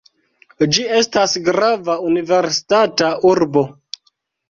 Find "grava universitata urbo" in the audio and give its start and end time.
1.51-3.69